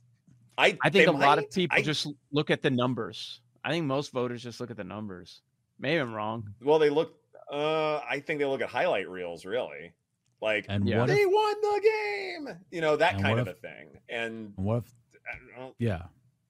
I 0.57 0.77
I 0.83 0.89
think 0.89 1.07
a 1.07 1.11
lot 1.11 1.37
of 1.37 1.43
might. 1.45 1.51
people 1.51 1.77
I- 1.77 1.81
just 1.83 2.07
look 2.31 2.49
at 2.49 2.61
the 2.63 2.69
numbers. 2.71 3.41
I 3.63 3.71
think 3.71 3.85
most 3.85 4.11
voters 4.11 4.41
just 4.43 4.59
look 4.59 4.71
at 4.71 4.77
the 4.77 4.83
numbers. 4.83 5.41
Maybe 5.79 5.99
I'm 5.99 6.13
wrong. 6.13 6.53
well, 6.63 6.79
they 6.79 6.89
look. 6.89 7.13
Uh, 7.51 7.97
I 8.09 8.19
think 8.19 8.39
they 8.39 8.45
look 8.45 8.61
at 8.61 8.69
highlight 8.69 9.07
reels 9.09 9.45
really, 9.45 9.93
like 10.41 10.65
And 10.69 10.87
Yeah. 10.87 10.99
what 10.99 11.07
they 11.07 11.21
if? 11.21 11.29
won 11.31 11.55
the 11.61 11.81
game. 11.83 12.57
You 12.71 12.81
know 12.81 12.95
that 12.97 13.13
kind 13.13 13.29
what 13.29 13.39
of 13.39 13.47
a 13.47 13.53
thing. 13.53 13.99
And 14.09 14.53
What 14.55 14.77
if? 14.77 14.93
I 15.31 15.37
don't 15.37 15.57
know, 15.59 15.75
Yeah. 15.79 16.03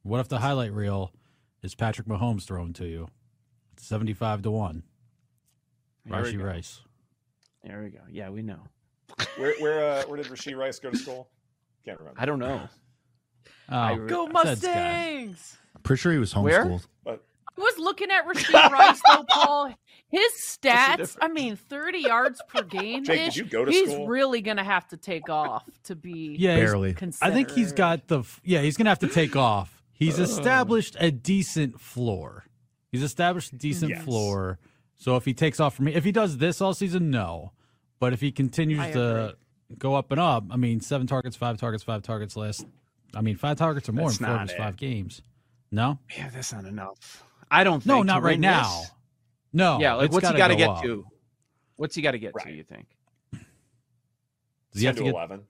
What 0.04 0.20
if 0.20 0.28
the 0.30 0.40
highlight 0.40 0.72
reel 0.74 1.12
is 1.64 1.76
Patrick 1.76 2.08
Mahomes 2.08 2.44
thrown 2.46 2.74
to 2.74 2.86
you? 2.86 3.08
Seventy-five 3.78 4.42
to 4.44 4.52
one. 4.52 4.84
Here 6.06 6.16
Rashee. 6.16 6.42
Rice. 6.44 6.82
There 7.64 7.82
we 7.84 7.90
go. 7.90 8.00
Yeah, 8.10 8.30
we 8.30 8.42
know. 8.42 8.60
where 9.38 9.54
where 9.60 9.84
uh, 9.90 10.04
where 10.04 10.18
did 10.18 10.28
Rashee 10.28 10.56
Rice 10.58 10.80
go 10.80 10.90
to 10.92 10.98
school? 10.98 11.30
Can't 11.86 12.00
remember. 12.00 12.20
I 12.20 12.26
don't 12.26 12.40
know. 12.40 12.68
Oh, 13.70 13.96
re- 13.96 14.08
Go 14.10 14.28
that's 14.32 14.62
guy. 14.62 15.26
Mustangs! 15.26 15.58
Pretty 15.84 16.00
sure 16.00 16.12
he 16.14 16.18
was 16.18 16.34
Where? 16.36 16.66
homeschooled. 16.66 16.88
But 17.04 17.14
I 17.14 17.18
was 17.58 17.78
looking 17.78 18.10
at 18.12 18.26
Rashee 18.28 18.72
Rice 18.72 19.02
though, 19.10 19.24
Paul. 19.30 19.74
His 20.10 20.32
stats. 20.40 21.18
I 21.22 21.28
mean, 21.28 21.58
30 21.58 22.00
yards 22.00 22.42
per 22.48 22.62
game. 22.64 23.04
Jake, 23.06 23.26
did 23.26 23.36
you 23.36 23.44
go 23.46 23.66
to 23.66 23.72
He's 23.72 23.92
school? 23.92 24.08
really 24.08 24.42
gonna 24.42 24.64
have 24.64 24.88
to 24.90 24.98
take 24.98 25.30
off 25.30 25.64
to 25.84 25.96
be 25.96 26.36
Yeah, 26.40 26.56
he's- 26.56 26.70
Barely. 26.70 26.96
I 27.22 27.32
think 27.32 27.52
he's 27.52 27.74
got 27.74 28.08
the. 28.08 28.24
Yeah, 28.44 28.62
he's 28.62 28.78
gonna 28.78 28.90
have 28.92 29.00
to 29.00 29.08
take 29.10 29.36
off. 29.36 29.84
He's 29.92 30.20
uh. 30.20 30.24
established 30.24 30.96
a 31.00 31.12
decent 31.12 31.82
floor. 31.82 32.46
He's 32.92 33.04
established 33.04 33.52
a 33.52 33.56
decent 33.58 33.92
Yes. 33.92 34.04
floor. 34.04 34.60
So 34.96 35.16
if 35.18 35.26
he 35.26 35.34
takes 35.34 35.60
off 35.60 35.76
from 35.76 35.86
me, 35.86 35.94
if 35.94 36.04
he 36.04 36.12
does 36.12 36.38
this 36.38 36.62
all 36.62 36.74
season, 36.74 37.12
no. 37.12 37.52
But 38.00 38.14
if 38.14 38.22
he 38.22 38.32
continues 38.32 38.82
to 38.94 39.36
go 39.78 39.96
up 39.96 40.12
and 40.12 40.20
up, 40.22 40.46
I 40.52 40.56
mean, 40.56 40.80
seven 40.82 41.06
targets, 41.06 41.36
five 41.36 41.58
targets, 41.58 41.84
five 41.84 42.02
targets 42.04 42.36
last. 42.38 42.66
I 43.14 43.22
mean, 43.22 43.36
five 43.36 43.58
targets 43.58 43.90
or 43.90 43.92
more 43.94 44.10
That's 44.10 44.20
in 44.20 44.26
four 44.26 44.36
of 44.36 44.42
his 44.42 44.54
five 44.54 44.78
games. 44.78 45.22
No, 45.72 46.00
Yeah, 46.16 46.30
that's 46.30 46.54
not 46.54 46.64
enough. 46.66 47.24
I 47.50 47.64
don't 47.64 47.80
think. 47.82 47.88
no, 47.88 48.04
not 48.04 48.24
right 48.24 48.40
now. 48.40 48.82
this. 48.82 48.92
No, 49.54 49.80
yeah, 49.80 49.94
like 49.94 50.12
what's 50.12 50.28
he 50.28 50.34
gotta 50.34 50.38
got 50.38 50.48
to 50.50 50.54
go 50.56 50.58
get 50.58 50.70
up. 50.70 50.82
to? 50.84 51.06
What's 51.78 51.96
he 51.96 52.02
got 52.02 52.12
to 52.12 52.20
get 52.20 52.34
Right. 52.36 52.46
to? 52.46 52.52
You 52.52 52.64
think? 52.64 52.88
Does 54.74 54.82
he 54.82 54.86
have 54.86 54.96
ten 54.96 55.04
to 55.06 55.10
to 55.10 55.12
get? 55.12 55.16
eleven. 55.16 55.42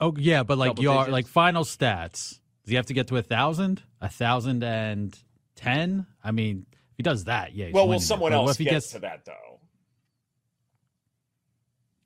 Oh 0.00 0.14
yeah, 0.18 0.42
but 0.42 0.58
like 0.58 0.70
Double 0.70 0.82
your 0.82 0.94
digits? 0.98 1.12
like 1.12 1.26
final 1.26 1.64
stats. 1.64 2.38
Does 2.64 2.70
he 2.70 2.74
have 2.74 2.86
to 2.86 2.94
get 2.94 3.06
to 3.08 3.16
a 3.16 3.22
thousand? 3.22 3.82
A 4.00 4.08
thousand 4.08 4.62
and 4.64 5.16
ten? 5.56 6.06
I 6.24 6.30
mean, 6.32 6.66
if 6.72 6.96
he 6.96 7.02
does 7.02 7.24
that, 7.24 7.54
yeah. 7.54 7.66
he's 7.66 7.74
Well, 7.74 7.86
will 7.88 8.00
someone 8.00 8.32
else 8.32 8.52
if 8.52 8.58
he 8.58 8.64
get 8.64 8.70
gets 8.72 8.90
to 8.92 8.98
that 9.00 9.24
though? 9.24 9.60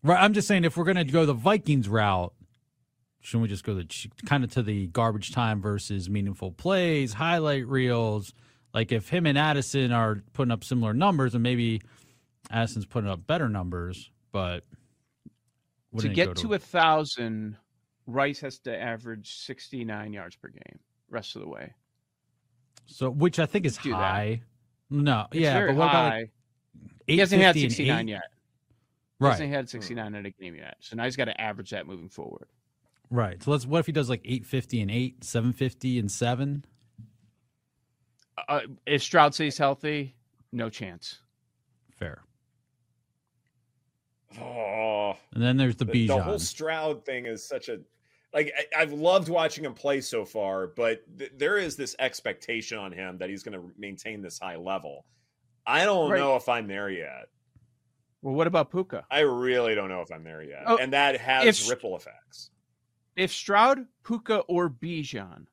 right? 0.02 0.22
I'm 0.22 0.32
just 0.34 0.46
saying, 0.48 0.64
if 0.64 0.76
we're 0.76 0.84
gonna 0.84 1.04
go 1.04 1.24
the 1.26 1.32
Vikings 1.34 1.88
route, 1.88 2.32
shouldn't 3.24 3.42
we 3.42 3.48
just 3.48 3.64
go 3.64 3.72
the 3.72 3.86
kind 4.26 4.44
of 4.44 4.52
to 4.52 4.62
the 4.62 4.86
garbage 4.88 5.32
time 5.32 5.62
versus 5.62 6.10
meaningful 6.10 6.52
plays, 6.52 7.14
highlight 7.14 7.66
reels? 7.66 8.34
Like 8.74 8.92
if 8.92 9.08
him 9.08 9.24
and 9.24 9.38
Addison 9.38 9.92
are 9.92 10.22
putting 10.34 10.52
up 10.52 10.62
similar 10.62 10.92
numbers, 10.92 11.32
and 11.34 11.42
maybe 11.42 11.80
Addison's 12.50 12.84
putting 12.84 13.08
up 13.08 13.26
better 13.26 13.48
numbers, 13.48 14.10
but 14.30 14.64
to 15.98 16.08
get 16.10 16.36
to 16.36 16.52
a 16.52 16.58
thousand, 16.58 17.56
Rice 18.06 18.40
has 18.40 18.58
to 18.60 18.76
average 18.78 19.36
sixty 19.38 19.84
nine 19.84 20.12
yards 20.12 20.36
per 20.36 20.48
game. 20.48 20.78
Rest 21.08 21.34
of 21.36 21.42
the 21.42 21.48
way, 21.48 21.72
so 22.86 23.08
which 23.10 23.38
I 23.38 23.46
think 23.46 23.64
is 23.64 23.78
do 23.78 23.90
that. 23.90 23.96
high. 23.96 24.42
No, 24.90 25.26
It's 25.32 25.40
yeah, 25.40 25.66
but 25.66 25.76
what 25.76 25.84
about 25.88 26.12
high. 26.12 26.18
like 26.18 26.30
he 27.06 27.18
hasn't 27.18 27.40
had 27.40 27.54
sixty 27.54 27.86
nine 27.88 28.06
yet. 28.08 28.22
He 29.18 29.24
Right. 29.24 29.30
hasn't 29.30 29.50
had 29.50 29.70
sixty 29.70 29.94
nine 29.94 30.14
in 30.14 30.26
a 30.26 30.30
game 30.30 30.56
yet. 30.56 30.76
So 30.80 30.96
now 30.96 31.04
he's 31.04 31.16
got 31.16 31.26
to 31.26 31.40
average 31.40 31.70
that 31.70 31.86
moving 31.86 32.08
forward. 32.10 32.48
Right. 33.14 33.40
So 33.42 33.52
let's. 33.52 33.64
What 33.64 33.78
if 33.78 33.86
he 33.86 33.92
does 33.92 34.10
like 34.10 34.22
eight 34.24 34.44
fifty 34.44 34.80
and 34.80 34.90
eight, 34.90 35.22
seven 35.22 35.52
fifty 35.52 35.98
and 36.00 36.10
seven? 36.10 36.64
Uh, 38.48 38.60
if 38.86 39.02
Stroud 39.04 39.34
stays 39.34 39.56
healthy, 39.56 40.16
no 40.50 40.68
chance. 40.68 41.20
Fair. 41.96 42.22
Oh, 44.40 45.16
And 45.32 45.40
then 45.42 45.56
there's 45.56 45.76
the 45.76 45.84
the, 45.84 46.08
the 46.08 46.20
whole 46.20 46.40
Stroud 46.40 47.04
thing 47.04 47.26
is 47.26 47.46
such 47.46 47.68
a 47.68 47.78
like 48.32 48.52
I, 48.76 48.82
I've 48.82 48.92
loved 48.92 49.28
watching 49.28 49.64
him 49.64 49.74
play 49.74 50.00
so 50.00 50.24
far, 50.24 50.66
but 50.66 51.02
th- 51.16 51.30
there 51.36 51.56
is 51.56 51.76
this 51.76 51.94
expectation 52.00 52.78
on 52.78 52.90
him 52.90 53.18
that 53.18 53.30
he's 53.30 53.44
going 53.44 53.56
to 53.56 53.70
maintain 53.78 54.22
this 54.22 54.40
high 54.40 54.56
level. 54.56 55.06
I 55.64 55.84
don't 55.84 56.10
Right. 56.10 56.18
know 56.18 56.34
if 56.34 56.48
I'm 56.48 56.66
there 56.66 56.90
yet. 56.90 57.26
Well, 58.22 58.34
what 58.34 58.48
about 58.48 58.72
Puka? 58.72 59.04
I 59.08 59.20
really 59.20 59.76
don't 59.76 59.88
know 59.88 60.00
if 60.00 60.10
I'm 60.10 60.24
there 60.24 60.42
yet, 60.42 60.64
Oh, 60.66 60.78
and 60.78 60.92
that 60.94 61.20
has 61.20 61.46
if- 61.62 61.70
ripple 61.70 61.94
effects. 61.96 62.50
If 63.16 63.30
Stroud, 63.30 63.86
Puka, 64.02 64.40
or 64.40 64.68
Bijan, 64.68 65.46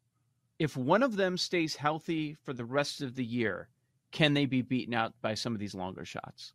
if 0.58 0.75
one 0.75 1.03
of 1.03 1.15
them 1.15 1.38
stays 1.38 1.75
healthy 1.75 2.36
for 2.44 2.53
the 2.53 2.65
rest 2.65 3.01
of 3.01 3.15
the 3.15 3.24
year, 3.24 3.70
can 4.12 4.34
they 4.34 4.46
be 4.46 4.62
beaten 4.62 4.94
out 4.94 5.13
by 5.22 5.36
some 5.36 5.53
of 5.53 5.60
these 5.60 5.75
longer 5.75 6.03
shots? 6.03 6.53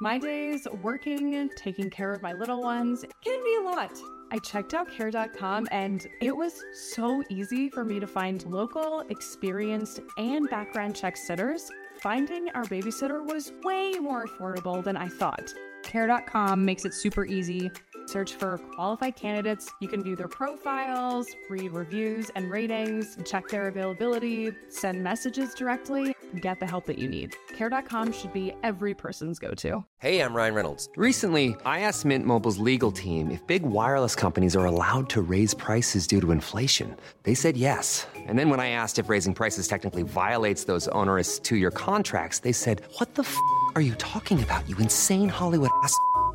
My 0.00 0.16
days 0.18 0.66
working, 0.82 1.50
taking 1.56 1.90
care 1.90 2.10
of 2.10 2.22
my 2.22 2.32
little 2.32 2.62
ones 2.62 3.04
can 3.22 3.44
be 3.44 3.56
a 3.56 3.62
lot. 3.62 3.98
I 4.32 4.38
checked 4.38 4.72
out 4.72 4.90
care.com 4.90 5.68
and 5.70 6.06
it 6.22 6.34
was 6.34 6.62
so 6.72 7.22
easy 7.28 7.68
for 7.68 7.84
me 7.84 8.00
to 8.00 8.06
find 8.06 8.42
local, 8.46 9.00
experienced, 9.10 10.00
and 10.16 10.48
background 10.48 10.96
check 10.96 11.18
sitters. 11.18 11.70
Finding 12.00 12.48
our 12.54 12.64
babysitter 12.64 13.22
was 13.22 13.52
way 13.62 13.92
more 14.00 14.24
affordable 14.24 14.82
than 14.82 14.96
I 14.96 15.08
thought. 15.08 15.52
Care.com 15.82 16.64
makes 16.64 16.86
it 16.86 16.94
super 16.94 17.26
easy. 17.26 17.70
Search 18.06 18.34
for 18.34 18.58
qualified 18.74 19.16
candidates. 19.16 19.70
You 19.80 19.88
can 19.88 20.02
view 20.02 20.16
their 20.16 20.28
profiles, 20.28 21.26
read 21.48 21.72
reviews 21.72 22.30
and 22.34 22.50
ratings, 22.50 23.16
check 23.24 23.48
their 23.48 23.68
availability, 23.68 24.52
send 24.68 25.02
messages 25.02 25.54
directly, 25.54 26.14
get 26.40 26.58
the 26.60 26.66
help 26.66 26.86
that 26.86 26.98
you 26.98 27.08
need. 27.08 27.34
Care.com 27.56 28.12
should 28.12 28.32
be 28.32 28.52
every 28.62 28.94
person's 28.94 29.38
go 29.38 29.52
to. 29.54 29.84
Hey, 29.98 30.20
I'm 30.22 30.32
Ryan 30.32 30.54
Reynolds. 30.54 30.88
Recently, 30.96 31.54
I 31.66 31.80
asked 31.80 32.06
Mint 32.06 32.24
Mobile's 32.24 32.58
legal 32.58 32.90
team 32.90 33.30
if 33.30 33.46
big 33.46 33.62
wireless 33.62 34.14
companies 34.14 34.56
are 34.56 34.64
allowed 34.64 35.10
to 35.10 35.20
raise 35.20 35.52
prices 35.52 36.06
due 36.06 36.22
to 36.22 36.30
inflation. 36.30 36.96
They 37.24 37.34
said 37.34 37.56
yes. 37.56 38.06
And 38.16 38.38
then 38.38 38.48
when 38.48 38.60
I 38.60 38.70
asked 38.70 38.98
if 38.98 39.10
raising 39.10 39.34
prices 39.34 39.68
technically 39.68 40.02
violates 40.02 40.64
those 40.64 40.88
onerous 40.88 41.38
two 41.38 41.56
year 41.56 41.70
contracts, 41.70 42.38
they 42.38 42.52
said, 42.52 42.80
What 42.96 43.14
the 43.14 43.22
f 43.22 43.36
are 43.74 43.82
you 43.82 43.94
talking 43.96 44.42
about, 44.42 44.68
you 44.68 44.76
insane 44.78 45.28
Hollywood 45.28 45.70
ass? 45.82 45.94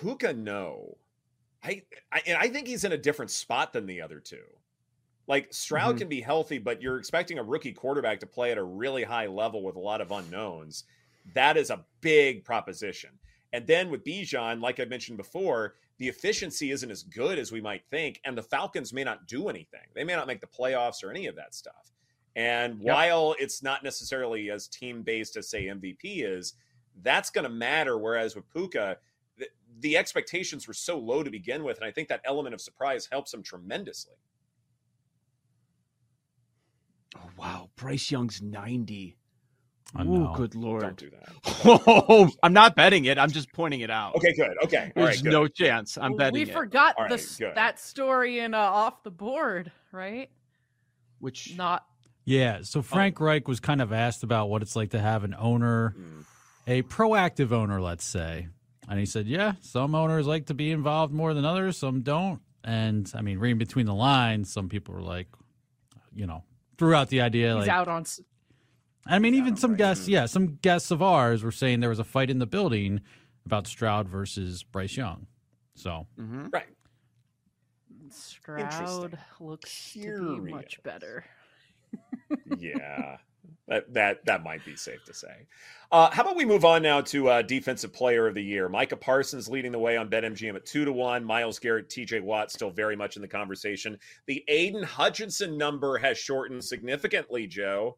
Puka, 0.00 0.32
no. 0.32 0.96
I, 1.62 1.82
I 2.10 2.22
and 2.26 2.38
I 2.38 2.48
think 2.48 2.66
he's 2.66 2.84
in 2.84 2.92
a 2.92 2.98
different 2.98 3.30
spot 3.30 3.72
than 3.72 3.86
the 3.86 4.00
other 4.00 4.18
two. 4.18 4.44
Like 5.26 5.52
Stroud 5.52 5.96
Mhm. 5.96 5.98
can 5.98 6.08
be 6.08 6.20
healthy, 6.20 6.58
but 6.58 6.80
you're 6.80 6.98
expecting 6.98 7.38
a 7.38 7.42
rookie 7.42 7.72
quarterback 7.72 8.18
to 8.20 8.26
play 8.26 8.50
at 8.50 8.58
a 8.58 8.62
really 8.64 9.04
high 9.04 9.26
level 9.26 9.62
with 9.62 9.76
a 9.76 9.80
lot 9.80 10.00
of 10.00 10.10
unknowns. 10.10 10.84
That 11.34 11.56
is 11.56 11.70
a 11.70 11.84
big 12.00 12.44
proposition. 12.44 13.10
And 13.52 13.66
then 13.66 13.90
with 13.90 14.04
Bijan, 14.04 14.60
like 14.60 14.80
I 14.80 14.84
mentioned 14.86 15.18
before, 15.18 15.74
the 15.98 16.08
efficiency 16.08 16.70
isn't 16.70 16.90
as 16.90 17.02
good 17.02 17.38
as 17.38 17.52
we 17.52 17.60
might 17.60 17.84
think, 17.90 18.20
and 18.24 18.36
the 18.38 18.42
Falcons 18.42 18.92
may 18.92 19.04
not 19.04 19.26
do 19.28 19.48
anything. 19.48 19.86
They 19.92 20.02
may 20.04 20.14
not 20.16 20.26
make 20.26 20.40
the 20.40 20.46
playoffs 20.46 21.04
or 21.04 21.10
any 21.10 21.26
of 21.26 21.36
that 21.36 21.54
stuff. 21.54 21.92
And 22.36 22.80
Yep. 22.80 22.94
while 22.94 23.34
it's 23.38 23.62
not 23.62 23.84
necessarily 23.84 24.50
as 24.50 24.66
team 24.66 25.02
based 25.02 25.36
as 25.36 25.48
say 25.50 25.66
MVP 25.68 26.22
is, 26.24 26.54
that's 27.02 27.28
going 27.30 27.42
to 27.44 27.50
matter. 27.50 27.98
Whereas 27.98 28.34
with 28.34 28.48
Puka, 28.50 28.98
th- 29.40 29.50
the 29.80 29.96
expectations 29.96 30.68
were 30.68 30.74
so 30.74 30.98
low 30.98 31.22
to 31.22 31.30
begin 31.30 31.64
with, 31.64 31.78
and 31.78 31.84
I 31.86 31.90
think 31.90 32.08
that 32.08 32.20
element 32.24 32.54
of 32.54 32.60
surprise 32.60 33.08
helps 33.10 33.34
him 33.34 33.42
tremendously. 33.42 34.14
Oh 37.16 37.28
wow, 37.36 37.70
Bryce 37.76 38.10
Young's 38.10 38.40
ninety. 38.40 39.16
Oh, 39.98 40.32
good 40.36 40.54
lord! 40.54 40.82
Don't 40.82 40.96
do 40.96 41.10
that. 41.10 41.28
Oh, 41.64 42.30
I'm 42.44 42.52
not 42.52 42.76
betting 42.76 43.06
it. 43.06 43.18
I'm 43.18 43.30
just 43.32 43.52
pointing 43.52 43.80
it 43.80 43.90
out. 43.90 44.14
Okay, 44.14 44.32
good. 44.34 44.52
Okay, 44.62 44.92
all 44.96 45.04
There's 45.04 45.16
right, 45.16 45.24
good. 45.24 45.32
no 45.32 45.48
chance. 45.48 45.98
I'm 45.98 46.14
betting 46.14 46.34
we 46.34 46.42
it. 46.42 46.52
forgot 46.52 46.94
All 46.96 47.04
right, 47.04 47.10
this 47.10 47.36
good. 47.36 47.56
that 47.56 47.80
story 47.80 48.38
in 48.38 48.54
uh, 48.54 48.58
off 48.58 49.02
the 49.02 49.10
board, 49.10 49.72
right? 49.90 50.30
Which 51.18 51.56
Not 51.56 51.84
Yeah. 52.24 52.58
Oh. 52.60 52.62
So 52.62 52.82
Frank 52.82 53.18
Reich 53.18 53.48
was 53.48 53.58
kind 53.58 53.82
of 53.82 53.92
asked 53.92 54.22
about 54.22 54.48
what 54.48 54.62
it's 54.62 54.76
like 54.76 54.90
to 54.90 55.00
have 55.00 55.24
an 55.24 55.34
owner, 55.36 55.96
Mm. 55.98 56.24
a 56.68 56.82
proactive 56.82 57.50
owner, 57.50 57.80
let's 57.80 58.04
say. 58.04 58.46
And 58.88 58.98
he 58.98 59.06
said, 59.06 59.26
yeah, 59.26 59.52
some 59.60 59.94
owners 59.94 60.26
like 60.26 60.46
to 60.46 60.54
be 60.54 60.70
involved 60.72 61.12
more 61.12 61.32
than 61.34 61.44
others, 61.44 61.76
some 61.76 62.00
don't. 62.02 62.40
And 62.64 63.10
I 63.14 63.22
mean, 63.22 63.38
reading 63.38 63.58
between 63.58 63.86
the 63.86 63.94
lines, 63.94 64.52
some 64.52 64.68
people 64.68 64.94
were 64.94 65.02
like, 65.02 65.28
you 66.12 66.26
know, 66.26 66.42
threw 66.78 66.94
out 66.94 67.08
the 67.08 67.20
idea. 67.20 67.54
he's 67.56 67.66
like, 67.66 67.70
out 67.70 67.88
on. 67.88 68.02
s- 68.02 68.20
I 69.06 69.18
mean, 69.18 69.34
even 69.34 69.56
some 69.56 69.76
guests, 69.76 70.08
yeah, 70.08 70.26
some 70.26 70.56
guests 70.56 70.90
of 70.90 71.00
ours 71.02 71.42
were 71.42 71.52
saying 71.52 71.80
there 71.80 71.88
was 71.88 71.98
a 71.98 72.04
fight 72.04 72.30
in 72.30 72.38
the 72.38 72.46
building 72.46 73.00
about 73.46 73.66
Stroud 73.66 74.08
versus 74.08 74.62
Bryce 74.62 74.96
Young. 74.96 75.26
So 75.74 76.06
Mhm. 76.18 76.52
Right. 76.52 76.66
Stroud 78.10 79.18
looks 79.38 79.92
to 79.94 80.40
be 80.42 80.50
much 80.52 80.82
better. 80.82 81.24
yeah, 82.58 83.18
that 83.68 83.92
that 83.94 84.24
that 84.24 84.42
might 84.42 84.64
be 84.64 84.76
safe 84.76 85.04
to 85.04 85.14
say. 85.14 85.46
Uh, 85.92 86.08
how 86.10 86.22
about 86.22 86.36
we 86.36 86.44
move 86.44 86.64
on 86.64 86.82
now 86.82 87.00
to 87.00 87.28
uh, 87.28 87.42
defensive 87.42 87.92
player 87.92 88.28
of 88.28 88.34
the 88.34 88.42
year? 88.42 88.68
Micah 88.68 88.96
Parsons 88.96 89.48
leading 89.48 89.72
the 89.72 89.78
way 89.78 89.96
on 89.96 90.08
BetMGM 90.08 90.54
at 90.54 90.64
two 90.64 90.84
to 90.84 90.92
one. 90.92 91.24
Myles 91.24 91.58
Garrett, 91.58 91.90
T.J. 91.90 92.20
Watt 92.20 92.52
still 92.52 92.70
very 92.70 92.94
much 92.94 93.16
in 93.16 93.22
the 93.22 93.28
conversation. 93.28 93.98
The 94.26 94.44
Aidan 94.46 94.84
Hutchinson 94.84 95.58
number 95.58 95.98
has 95.98 96.16
shortened 96.16 96.64
significantly. 96.64 97.46
Joe. 97.46 97.96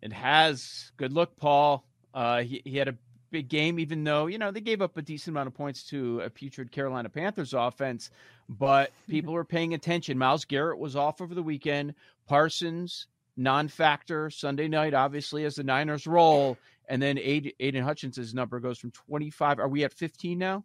It 0.00 0.12
has. 0.12 0.92
Good 0.96 1.12
look, 1.12 1.36
Paul. 1.36 1.84
Uh, 2.14 2.42
he, 2.42 2.62
he 2.64 2.78
had 2.78 2.88
a 2.88 2.96
big 3.30 3.48
game, 3.48 3.78
even 3.78 4.02
though, 4.04 4.26
you 4.26 4.38
know, 4.38 4.50
they 4.50 4.60
gave 4.60 4.82
up 4.82 4.96
a 4.96 5.02
decent 5.02 5.34
amount 5.34 5.46
of 5.46 5.54
points 5.54 5.84
to 5.84 6.20
a 6.20 6.30
putrid 6.30 6.72
Carolina 6.72 7.08
Panthers 7.08 7.54
offense, 7.54 8.10
but 8.48 8.92
people 9.08 9.32
were 9.32 9.44
paying 9.44 9.74
attention. 9.74 10.18
Myles 10.18 10.44
Garrett 10.44 10.78
was 10.78 10.96
off 10.96 11.20
over 11.20 11.34
the 11.34 11.42
weekend. 11.42 11.94
Parsons, 12.26 13.06
non 13.36 13.68
factor 13.68 14.30
Sunday 14.30 14.68
night, 14.68 14.94
obviously, 14.94 15.44
as 15.44 15.54
the 15.56 15.64
Niners 15.64 16.06
roll. 16.06 16.56
And 16.88 17.00
then 17.00 17.18
Aidan, 17.18 17.52
Aidan 17.60 17.84
Hutchinson's 17.84 18.34
number 18.34 18.58
goes 18.60 18.78
from 18.78 18.90
25. 18.90 19.58
Are 19.60 19.68
we 19.68 19.84
at 19.84 19.92
15 19.92 20.38
now? 20.38 20.64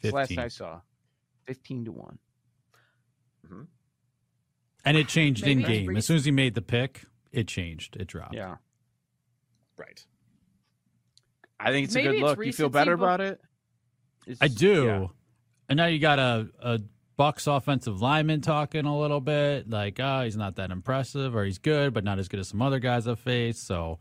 That's 0.00 0.10
the 0.12 0.16
Last 0.16 0.38
I 0.38 0.48
saw 0.48 0.80
15 1.46 1.84
to 1.86 1.92
1. 1.92 2.18
Mm-hmm. 3.46 3.62
and 4.86 4.96
it 4.96 5.06
changed 5.08 5.42
Maybe 5.44 5.60
in 5.62 5.68
game. 5.68 5.86
Reese- 5.88 5.98
As 5.98 6.06
soon 6.06 6.16
as 6.16 6.24
he 6.24 6.30
made 6.30 6.54
the 6.54 6.62
pick, 6.62 7.02
it 7.30 7.46
changed. 7.46 7.96
It 7.96 8.06
dropped. 8.06 8.34
Yeah. 8.34 8.56
Right. 9.76 10.02
I 11.60 11.70
think 11.70 11.84
it's 11.84 11.94
Maybe 11.94 12.08
a 12.08 12.10
good 12.12 12.16
it's 12.20 12.38
look. 12.38 12.46
You 12.46 12.52
feel 12.54 12.68
better 12.70 12.96
bef- 12.96 13.00
about 13.00 13.20
it? 13.20 13.40
I 14.40 14.48
do. 14.48 14.84
yeah. 14.84 15.06
And 15.68 15.76
now 15.76 15.86
you 15.86 15.98
got 15.98 16.18
a, 16.18 16.48
a 16.62 16.80
Bucks 17.16 17.46
offensive 17.46 18.00
lineman 18.00 18.40
talking 18.40 18.86
a 18.86 18.98
little 18.98 19.20
bit 19.20 19.70
like, 19.70 20.00
oh, 20.00 20.22
he's 20.24 20.36
not 20.36 20.56
that 20.56 20.70
impressive, 20.70 21.34
or 21.36 21.44
he's 21.44 21.58
good, 21.58 21.94
but 21.94 22.04
not 22.04 22.18
as 22.18 22.28
good 22.28 22.40
as 22.40 22.48
some 22.48 22.62
other 22.62 22.78
guys 22.80 23.06
I've 23.06 23.20
faced. 23.20 23.66
So 23.66 23.98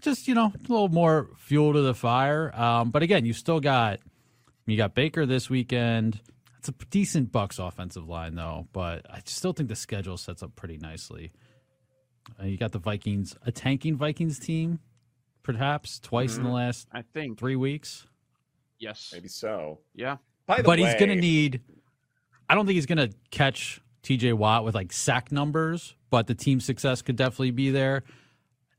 just, 0.00 0.26
you 0.28 0.34
know, 0.34 0.52
a 0.54 0.72
little 0.72 0.88
more 0.88 1.28
fuel 1.36 1.72
to 1.72 1.80
the 1.82 1.94
fire. 1.94 2.54
Um, 2.58 2.90
but 2.90 3.02
again, 3.02 3.26
you 3.26 3.32
still 3.32 3.60
got 3.60 4.00
you 4.66 4.76
got 4.76 4.94
Baker 4.94 5.26
this 5.26 5.48
weekend. 5.48 6.20
It's 6.58 6.68
a 6.68 6.72
decent 6.90 7.30
Bucks 7.30 7.58
offensive 7.58 8.08
line 8.08 8.34
though, 8.34 8.66
but 8.72 9.06
I 9.10 9.20
still 9.24 9.52
think 9.52 9.68
the 9.68 9.76
schedule 9.76 10.16
sets 10.16 10.42
up 10.42 10.56
pretty 10.56 10.78
nicely. 10.78 11.32
Uh, 12.40 12.46
you 12.46 12.56
got 12.56 12.72
the 12.72 12.78
Vikings, 12.78 13.36
a 13.46 13.52
tanking 13.52 13.96
Vikings 13.96 14.38
team, 14.38 14.80
perhaps 15.44 16.00
twice 16.00 16.36
in 16.36 16.42
the 16.42 16.50
last 16.50 16.88
I 16.92 17.02
think. 17.02 17.38
three 17.38 17.54
weeks. 17.54 18.06
Yes. 18.78 19.10
Maybe 19.12 19.28
so. 19.28 19.78
Yeah. 19.94 20.16
By 20.46 20.58
the 20.58 20.62
but 20.64 20.78
way, 20.78 20.86
he's 20.86 20.94
going 20.94 21.08
to 21.10 21.16
need. 21.16 21.60
I 22.48 22.54
don't 22.54 22.66
think 22.66 22.74
he's 22.74 22.86
going 22.86 22.98
to 23.10 23.16
catch 23.30 23.80
T.J. 24.02 24.32
Watt 24.34 24.64
with 24.64 24.74
like 24.74 24.92
sack 24.92 25.32
numbers, 25.32 25.94
but 26.10 26.26
the 26.26 26.34
team 26.34 26.60
success 26.60 27.02
could 27.02 27.16
definitely 27.16 27.50
be 27.50 27.70
there. 27.70 28.04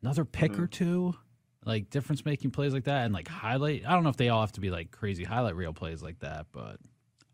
Another 0.02 0.26
pick 0.26 0.54
Mm-hmm. 0.54 0.64
or 0.64 0.68
two, 0.68 1.16
like 1.66 1.90
difference 1.90 2.24
making 2.24 2.52
plays 2.52 2.74
like 2.74 2.86
that, 2.86 3.06
and 3.06 3.14
like 3.14 3.28
highlight. 3.28 3.84
I 3.86 3.92
don't 3.94 4.04
know 4.04 4.10
if 4.10 4.18
they 4.18 4.30
all 4.30 4.42
have 4.42 4.54
to 4.54 4.62
be 4.62 4.70
like 4.70 4.92
crazy 4.92 5.24
highlight 5.24 5.56
reel 5.56 5.74
plays 5.74 6.02
like 6.02 6.20
that, 6.20 6.46
but 6.52 6.78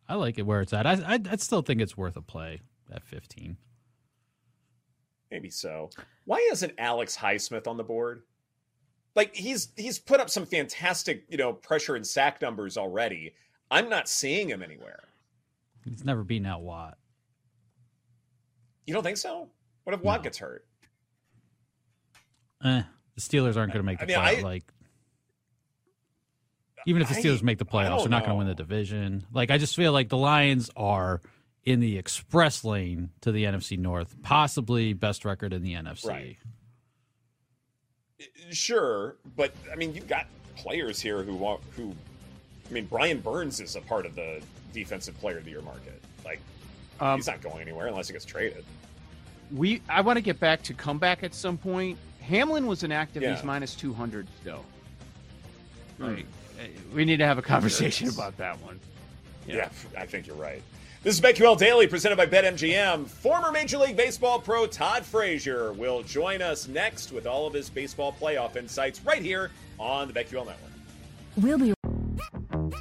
I 0.08 0.16
like 0.16 0.40
it 0.40 0.46
where 0.46 0.62
it's 0.62 0.74
at. 0.74 0.88
I 0.88 0.94
I, 0.94 1.20
I 1.30 1.36
still 1.36 1.62
think 1.62 1.82
it's 1.82 1.96
worth 1.98 2.16
a 2.16 2.22
play 2.22 2.62
at 2.92 3.04
15. 3.04 3.58
Maybe 5.30 5.50
so. 5.50 5.90
Why 6.26 6.48
isn't 6.52 6.74
Alex 6.78 7.18
Highsmith 7.18 7.68
on 7.68 7.78
the 7.78 7.84
board? 7.84 8.24
Like 9.16 9.36
he's 9.36 9.70
he's 9.76 10.00
put 10.00 10.20
up 10.20 10.30
some 10.30 10.46
fantastic, 10.46 11.26
you 11.30 11.38
know, 11.38 11.54
pressure 11.54 11.96
and 11.96 12.06
sack 12.06 12.42
numbers 12.42 12.78
already. 12.78 13.34
I'm 13.70 13.90
not 13.90 14.08
seeing 14.08 14.50
him 14.50 14.64
anywhere. 14.64 15.04
He's 15.86 16.04
never 16.04 16.24
beaten 16.24 16.46
out 16.46 16.62
Watt. 16.62 16.98
You 18.86 18.94
don't 18.94 19.04
think 19.04 19.18
so? 19.18 19.50
What 19.84 19.94
if 19.94 20.02
Watt 20.02 20.20
No. 20.20 20.24
gets 20.24 20.38
hurt? 20.38 20.66
Eh, 22.64 22.84
the 23.16 23.22
Steelers 23.22 23.58
aren't 23.58 23.74
going 23.74 23.80
to 23.80 23.84
make 23.84 24.00
the 24.00 24.06
I 24.06 24.08
mean, 24.08 24.16
play. 24.18 24.38
I- 24.40 24.42
like, 24.42 24.64
even 26.86 27.02
if 27.02 27.10
the 27.10 27.16
I- 27.16 27.22
Steelers 27.22 27.44
make 27.44 27.58
the 27.58 27.66
playoffs, 27.66 28.00
they're 28.02 28.10
don't 28.10 28.20
going 28.22 28.30
to 28.30 28.36
win 28.36 28.48
the 28.48 28.56
division. 28.56 29.26
Like, 29.32 29.52
I 29.52 29.58
just 29.58 29.76
feel 29.76 29.92
like 29.94 30.10
the 30.10 30.18
Lions 30.18 30.70
are 30.76 31.22
in 31.66 31.80
the 31.80 31.98
express 31.98 32.64
lane 32.66 33.10
to 33.22 33.32
the 33.32 33.46
NFC 33.46 33.78
North, 33.78 34.22
possibly 34.22 34.94
best 34.94 35.24
record 35.26 35.54
in 35.54 35.62
the 35.64 35.74
NFC. 35.76 36.06
Right. 36.10 36.38
Sure, 38.52 39.18
but 39.36 39.54
I 39.72 39.76
mean, 39.76 39.94
you've 39.94 40.08
got 40.08 40.28
players 40.56 41.00
here 41.02 41.24
who 41.24 41.36
want 41.36 41.62
who. 41.76 41.94
I 42.70 42.74
mean, 42.74 42.86
Brian 42.86 43.20
Burns 43.20 43.60
is 43.60 43.76
a 43.76 43.82
part 43.82 44.06
of 44.06 44.16
the 44.16 44.42
defensive 44.74 45.18
player 45.20 45.38
of 45.38 45.46
the 45.46 45.52
year 45.52 45.62
market. 45.62 46.02
Like, 46.26 46.40
Um, 47.00 47.18
he's 47.18 47.28
not 47.28 47.42
going 47.42 47.62
anywhere 47.62 47.88
unless 47.88 48.08
he 48.08 48.14
gets 48.14 48.26
traded. 48.26 48.64
we 49.54 49.82
I 49.90 50.02
want 50.02 50.18
to 50.18 50.22
get 50.22 50.40
back 50.40 50.62
to 50.64 50.74
comeback 50.74 51.24
at 51.24 51.34
some 51.36 51.58
point. 51.58 51.98
Hamlin 52.22 52.66
was 52.68 52.84
inactive. 52.84 53.22
Yeah. 53.22 53.36
He's 53.36 53.44
minus 53.44 53.76
two 53.76 53.94
hundred 53.94 54.28
though. 54.44 54.64
Hmm. 55.98 56.04
Like, 56.16 56.26
eh, 56.60 56.68
we 56.94 57.06
need 57.06 57.18
to 57.18 57.26
have 57.26 57.38
a 57.38 57.42
conversation 57.42 58.08
about 58.10 58.38
that 58.38 58.60
one. 58.62 58.80
Yeah. 59.46 59.70
I 59.98 60.06
think 60.06 60.26
you're 60.28 60.36
right. 60.38 60.62
This 61.04 61.16
is 61.16 61.22
BetQL 61.22 61.58
Daily 61.58 61.86
presented 61.86 62.16
by 62.16 62.26
BetMGM. 62.26 63.08
Former 63.08 63.52
Major 63.52 63.78
League 63.78 63.98
Baseball 63.98 64.40
pro 64.40 64.66
Todd 64.66 65.04
Frazier 65.06 65.74
will 65.74 66.02
join 66.04 66.42
us 66.42 66.70
next 66.70 67.12
with 67.12 67.28
all 67.28 67.46
of 67.46 67.54
his 67.54 67.70
baseball 67.70 68.16
playoff 68.18 68.56
insights 68.56 69.02
right 69.04 69.22
here 69.22 69.52
on 69.78 70.08
the 70.08 70.14
BetQL 70.14 70.46
Network. 70.46 70.72
We'll 71.36 71.58
be 71.58 71.74